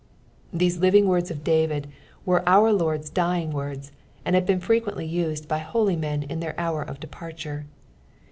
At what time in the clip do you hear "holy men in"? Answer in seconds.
5.59-6.39